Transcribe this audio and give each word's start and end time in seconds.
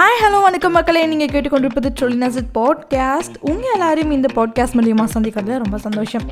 Hi 0.00 0.20
hello 0.22 0.38
வணக்கம் 0.44 0.72
மக்களே. 0.76 1.00
நீங்கள் 1.06 1.30
கேட்டுக்கொண்டிருப்பது 1.32 1.88
ட்ரொலினசிட் 1.98 2.46
பாட்காஸ்ட் 2.58 3.34
உங்கள் 3.50 3.72
எல்லாரையும் 3.74 4.14
இந்த 4.16 4.28
பாட்காஸ்ட் 4.36 4.76
மூலியமாக 4.78 5.08
சந்திக்கிறதுல 5.14 5.56
ரொம்ப 5.62 5.78
சந்தோஷம். 5.86 6.24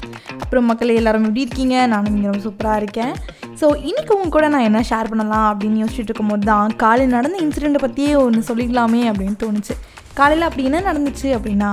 அப்புறம் 0.43 0.67
மக்களே 0.71 0.95
எல்லாரும் 1.01 1.25
எப்படி 1.27 1.45
இருக்கீங்க? 1.47 1.75
நானும் 1.93 2.15
இங்கே 2.15 2.29
ரொம்ப 2.31 2.43
சூப்பராக 2.47 2.81
இருக்கேன். 2.83 3.13
ஸோ 3.61 3.67
இன்றைக்கி 3.89 4.13
உங்க 4.17 4.31
கூட 4.37 4.49
நான் 4.55 4.67
என்ன 4.69 4.81
ஷேர் 4.91 5.11
பண்ணலாம் 5.13 5.47
அப்படின்னு 5.51 5.83
யோசிச்சுட்டு 5.83 6.11
இருக்கும்போது 6.11 6.47
தான் 6.51 6.75
காலையில் 6.83 7.15
நடந்த 7.17 7.39
இன்சிடெண்ட்டை 7.45 7.83
பற்றியே 7.85 8.15
ஒன்று 8.25 8.43
சொல்லிக்கலாமே 8.51 9.03
அப்படின்னு 9.11 9.37
தோணுச்சு. 9.45 9.77
காலையில் 10.21 10.49
அப்படி 10.49 10.65
என்ன 10.71 10.81
நடந்துச்சு 10.91 11.31
அப்படின்னா 11.39 11.73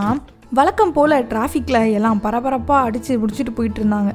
வழக்கம் 0.59 0.95
போல் 0.97 1.17
டிராஃபிக்கில் 1.33 1.81
எல்லாம் 1.99 2.23
பரபரப்பாக 2.25 2.87
அடித்து 2.89 3.19
பிடிச்சிட்டு 3.23 3.53
போயிட்டு 3.59 3.81
இருந்தாங்க. 3.83 4.13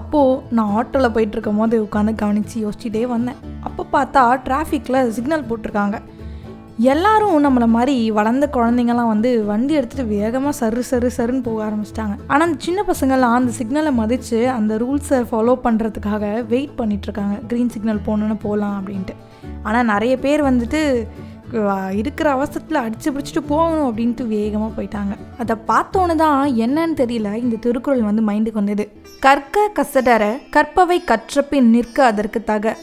அப்போது 0.00 0.40
நான் 0.58 0.74
ஆட்டோவில் 0.80 1.14
போயிட்டு 1.16 1.36
இருக்கும் 1.36 1.62
போது 1.62 1.78
உட்காந்து 1.86 2.14
கவனித்து 2.24 2.58
யோசிச்சுட்டே 2.66 3.06
வந்தேன். 3.14 3.40
அப்போ 3.68 3.84
பார்த்தா 3.96 4.24
டிராஃபிக்கில் 4.48 5.08
சிக்னல் 5.18 5.48
போட்டிருக்காங்க. 5.50 5.98
எல்லாரும் 6.92 7.44
நம்மளை 7.44 7.66
மாதிரி 7.74 7.96
வளர்ந்த 8.18 8.46
குழந்தைங்கலாம் 8.54 9.10
வந்து 9.12 9.30
வண்டி 9.48 9.72
எடுத்துகிட்டு 9.78 10.12
வேகமாக 10.12 10.54
சரு 10.60 10.82
சரு 10.90 11.08
சருன்னு 11.16 11.42
போக 11.48 11.58
ஆரம்பிச்சிட்டாங்க. 11.66 12.14
ஆனால் 12.30 12.46
அந்த 12.46 12.58
சின்ன 12.66 12.80
பசங்கள்லாம் 12.90 13.36
அந்த 13.38 13.52
சிக்னலை 13.58 13.92
மதித்து 13.98 14.38
அந்த 14.54 14.78
ரூல்ஸை 14.82 15.18
ஃபாலோ 15.30 15.54
பண்ணுறதுக்காக 15.66 16.30
வெயிட் 16.52 16.78
பண்ணிகிட்ருக்காங்க 16.80 17.36
க்ரீன் 17.50 17.72
சிக்னல் 17.74 18.06
போகணுன்னு 18.06 18.36
போகலாம் 18.46 18.78
அப்படின்ட்டு. 18.78 19.16
ஆனால் 19.62 19.88
நிறைய 19.92 20.14
பேர் 20.24 20.42
வந்துட்டு 20.48 20.82
இருக்கிற 22.00 22.28
அவசரத்தில் 22.36 22.82
அடித்து 22.82 23.08
பிடிச்சிட்டு 23.12 23.42
போகணும் 23.50 23.86
அப்படின்ட்டு 23.88 24.26
வேகமாக 24.26 24.70
போயிட்டாங்க. 24.76 25.14
அதை 25.42 25.54
பார்த்தோன்னு 25.70 26.14
தான் 26.22 26.54
என்னன்னு 26.66 26.96
தெரியல 27.02 27.32
இந்த 27.42 27.56
திருக்குறள் 27.66 28.08
வந்து 28.10 28.22
மைண்டுக்கு 28.28 28.62
வந்தது. 28.62 28.86
கற்க 29.26 29.66
கசடர 29.78 30.24
கற்பவை 30.56 30.98
கற்றபின் 31.10 31.70
நிற்க 31.74 32.04
அதற்கு 32.12 32.42
தக. 32.52 32.74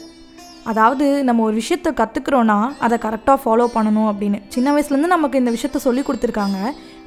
அதாவது 0.70 1.06
நம்ம 1.28 1.42
ஒரு 1.48 1.54
விஷயத்த 1.60 1.88
கற்றுக்குறோன்னா 2.00 2.58
அதை 2.86 2.96
கரெக்டாக 3.04 3.38
ஃபாலோ 3.42 3.66
பண்ணணும் 3.76 4.08
அப்படின்னு. 4.10 4.38
சின்ன 4.54 4.68
வயசுலேருந்து 4.74 5.14
நமக்கு 5.16 5.40
இந்த 5.42 5.52
விஷயத்த 5.56 5.80
சொல்லி 5.86 6.02
கொடுத்துருக்காங்க. 6.06 6.58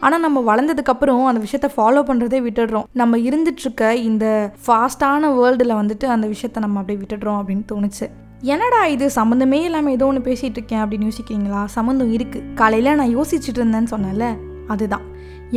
ஆனால் 0.05 0.23
நம்ம 0.25 0.39
வளர்ந்ததுக்கப்புறம் 0.49 1.21
அந்த 1.29 1.41
விஷயத்த 1.45 1.67
ஃபாலோ 1.75 2.01
பண்ணுறதே 2.09 2.39
விட்டுடுறோம். 2.47 2.87
நம்ம 3.01 3.17
இருந்துட்டுருக்க 3.27 3.91
இந்த 4.09 4.25
ஃபாஸ்ட்டான 4.65 5.29
வேர்ல்டில் 5.39 5.79
வந்துட்டு 5.81 6.07
அந்த 6.15 6.27
விஷயத்த 6.33 6.63
நம்ம 6.65 6.79
அப்படியே 6.79 6.99
விட்டுடுறோம் 7.03 7.39
அப்படின்னு 7.41 7.65
தோணுச்சு. 7.71 8.07
என்னடா 8.53 8.79
இது? 8.93 9.05
சம்மந்தமே 9.15 9.59
இல்லாமல் 9.67 9.93
ஏதோ 9.97 10.05
ஒன்று 10.05 10.27
பேசிகிட்டு 10.29 10.59
இருக்கேன் 10.59 10.81
அப்படின்னு 10.83 11.09
யோசிக்கிறீங்களா? 11.09 11.61
சம்மந்தம் 11.75 12.11
இருக்குது 12.15 12.47
காலையில் 12.53 12.97
நான் 13.01 13.13
யோசிச்சுட்டு 13.17 13.61
இருந்தேன்னு 13.61 13.91
சொன்னேன்ல. 13.95 14.27
அதுதான். 14.67 15.05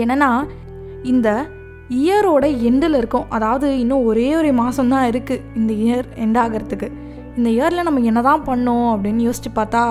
என்னன்னா 0.03 0.31
இந்த 1.13 1.29
இயரோட 2.03 2.45
எண்டில் 2.69 2.97
இருக்கும். 3.01 3.27
அதாவது 3.29 3.67
இன்னும் 3.79 4.05
ஒரே 4.05 4.29
ஒரு 4.37 4.53
மாதம் 4.53 4.93
தான் 4.95 5.09
இருக்குது 5.11 5.43
இந்த 5.57 5.73
இயர் 5.87 6.07
எண்ட் 6.25 6.39
ஆகிறதுக்கு. 6.45 6.89
இந்த 7.39 7.49
இயரில் 7.57 7.87
நம்ம 7.87 8.05
என்ன 8.11 8.21
தான் 8.31 8.47
பண்ணோம் 8.51 8.89
அப்படின்னு 8.95 9.27
யோசிச்சு 9.29 9.53
பார்த்தா 9.59 9.83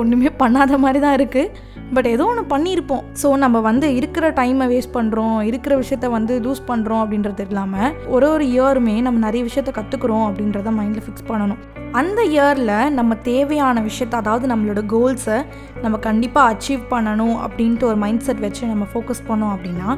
ஒன்றுமே 0.00 0.30
பண்ணாத 0.42 0.76
மாதிரி 0.84 0.98
தான் 1.04 1.16
இருக்குது 1.18 1.68
பட் 1.94 2.08
ஏதோ 2.12 2.24
ஒன்று 2.30 2.42
பண்ணியிருப்போம். 2.52 3.04
ஸோ 3.20 3.28
நம்ம 3.44 3.60
வந்து 3.66 3.86
இருக்கிற 3.98 4.26
டைமை 4.38 4.66
வேஸ்ட் 4.72 4.92
பண்ணுறோம் 4.96 5.38
இருக்கிற 5.48 5.72
விஷயத்த 5.80 6.08
வந்து 6.16 6.34
லூஸ் 6.44 6.60
பண்ணுறோம் 6.68 7.00
அப்படின்றது 7.04 7.44
இல்லாமல் 7.46 7.94
ஒரு 8.14 8.26
ஒரு 8.34 8.44
இயருமே 8.54 8.94
நம்ம 9.06 9.20
நிறைய 9.26 9.42
விஷயத்த 9.48 9.72
கற்றுக்குறோம் 9.78 10.24
அப்படின்றத 10.28 10.72
மைண்டில் 10.78 11.04
ஃபிக்ஸ் 11.06 11.28
பண்ணணும். 11.30 11.60
அந்த 12.00 12.20
இயரில் 12.34 12.74
நம்ம 12.98 13.12
தேவையான 13.30 13.80
விஷயத்த 13.88 14.16
அதாவது 14.22 14.46
நம்மளோட 14.52 14.80
கோல்ஸை 14.94 15.38
நம்ம 15.84 15.98
கண்டிப்பாக 16.08 16.52
அச்சீவ் 16.52 16.82
பண்ணணும் 16.94 17.36
அப்படின்ட்டு 17.46 17.88
ஒரு 17.90 17.98
மைண்ட் 18.04 18.24
செட் 18.26 18.44
வச்சு 18.46 18.72
நம்ம 18.72 18.86
ஃபோக்கஸ் 18.92 19.26
பண்ணோம் 19.30 19.54
அப்படின்னா 19.56 19.88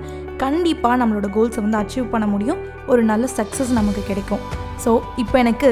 கண்டிப்பாக 0.45 0.97
நம்மளோட 1.03 1.28
கோல்ஸை 1.37 1.62
வந்து 1.67 1.81
அச்சீவ் 1.83 2.12
பண்ண 2.15 2.28
முடியும். 2.34 2.62
ஒரு 2.93 3.03
நல்ல 3.11 3.27
சக்ஸஸ் 3.41 3.73
நமக்கு 3.81 4.05
கிடைக்கும். 4.12 4.45
ஸோ 4.84 4.93
இப்போ 5.25 5.37
எனக்கு 5.45 5.70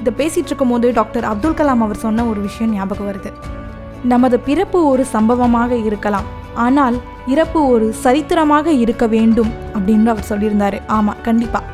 இதை 0.00 0.12
பேசிகிட்டு 0.20 0.50
இருக்கும்போது 0.52 0.86
டாக்டர் 0.98 1.28
அப்துல் 1.30 1.56
கலாம் 1.60 1.84
அவர் 1.86 2.02
சொன்ன 2.06 2.24
ஒரு 2.32 2.40
விஷயம் 2.48 2.74
ஞாபகம் 2.74 3.08
வருது. 3.10 3.32
நமது 4.12 4.36
பிறப்பு 4.48 4.80
ஒரு 4.92 5.04
சம்பவமாக 5.14 5.72
இருக்கலாம். 5.88 6.28
ஆனால் 6.66 6.96
இறப்பு 7.32 7.60
ஒரு 7.72 7.86
சரித்திரமாக 8.04 8.68
இருக்க 8.84 9.04
வேண்டும் 9.16 9.50
அப்படின்னு 9.76 10.12
அவர் 10.14 10.30
சொல்லியிருந்தாரு. 10.30 10.78
ஆமாம் 10.96 11.20
கண்டிப்பாக 11.26 11.64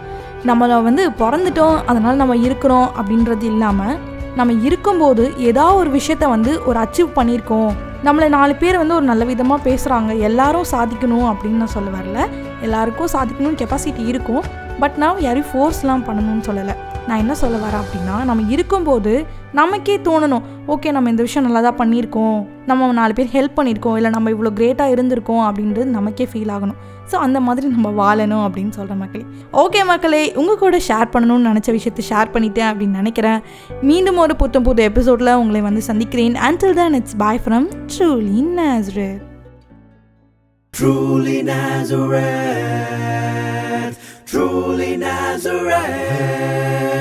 நம்மளை 0.48 0.77
வந்து 0.89 1.05
பிறந்துட்டோம் 1.20 1.77
அதனால் 1.90 2.20
நம்ம 2.23 2.34
இருக்கிறோம் 2.46 2.89
அப்படின்றது 2.98 3.45
இல்லாமல் 3.52 3.95
நம்ம 4.39 4.55
இருக்கும்போது 4.67 5.24
ஏதாவது 5.51 5.79
ஒரு 5.83 5.90
விஷயத்த 5.98 6.24
வந்து 6.34 6.52
ஒரு 6.68 6.79
அச்சீவ் 6.84 7.11
பண்ணியிருக்கோம். 7.18 7.70
நம்மளை 8.07 8.27
நாலு 8.36 8.55
பேர் 8.63 8.80
வந்து 8.80 8.96
ஒரு 8.98 9.07
நல்ல 9.11 9.24
விதமாக 9.30 9.64
பேசுகிறாங்க 9.68 10.13
எல்லாரும் 10.29 10.67
சாதிக்கணும் 10.73 11.29
அப்படின்னு 11.30 11.61
நான் 11.63 11.74
சொல்ல 11.77 11.90
வரல. 11.98 12.18
எல்லாருக்கும் 12.67 13.13
சாதிக்கணும்னு 13.14 13.61
கெப்பாசிட்டி 13.61 14.02
இருக்கும். 14.13 14.45
பட் 14.83 14.96
நான் 15.02 15.23
யாரையும் 15.27 15.51
ஃபோர்ஸ்லாம் 15.52 16.05
பண்ணணும்னு 16.08 16.45
சொல்லலை. 16.48 16.74
நான் 17.08 17.20
என்ன 17.23 17.35
சொல்ல 17.40 17.57
வரேன் 17.64 17.83
அப்படின்னா 17.85 18.17
நம்ம 18.29 18.45
இருக்கும்போது 18.55 19.12
நமக்கே 19.58 19.96
தோணணும். 20.07 20.45
ஓகே 20.73 20.89
நம்ம 20.96 21.11
இந்த 21.12 21.23
விஷயம் 21.27 21.46
நல்லா 21.46 21.61
தான் 21.67 21.79
பண்ணியிருக்கோம். 21.80 22.39
நம்ம 22.70 22.89
நாலு 23.01 23.13
பேர் 23.18 23.34
ஹெல்ப் 23.36 23.57
பண்ணியிருக்கோம். 23.58 23.96
இல்லை 23.98 24.11
நம்ம 24.17 24.30
இவ்வளோ 24.34 24.51
கிரேட்டாக 24.61 24.95
இருந்திருக்கோம் 24.95 25.42
அப்படின்றது 25.48 25.89
நமக்கே 25.98 26.27
ஃபீல் 26.33 26.52
ஆகணும். 26.57 26.79
ஸோ 27.11 27.17
அந்த 27.27 27.39
மாதிரி 27.46 27.67
நம்ம 27.74 27.89
வாழணும் 28.01 28.45
அப்படின்னு 28.46 28.73
சொல்கிற 28.79 28.95
மக்களே. 29.02 29.24
ஓகே 29.63 29.80
மக்களே 29.90 30.23
உங்கள் 30.42 30.61
கூட 30.64 30.77
ஷேர் 30.89 31.13
பண்ணணும்னு 31.14 31.51
நினச்ச 31.51 31.68
விஷயத்தை 31.79 32.05
ஷேர் 32.11 32.33
பண்ணிட்டேன் 32.36 32.68
அப்படின்னு 32.70 33.01
நினைக்கிறேன். 33.02 33.39
மீண்டும் 33.90 34.23
ஒரு 34.24 34.36
புத்தம் 34.42 34.67
புது 34.68 34.89
எபிசோடில் 34.90 35.39
உங்களை 35.42 35.63
வந்து 35.68 35.83
சந்திக்கிறேன். 35.90 36.36
Until 36.48 36.79
then 36.80 36.98
it's 37.01 37.18
bye 37.24 37.42
from 37.46 37.68
truly 37.95 38.40
Nazareth. 38.58 39.23
Truly 40.74 41.39
Nazareth, 41.52 42.24
truly 44.34 44.96
Nazareth. 44.96 46.94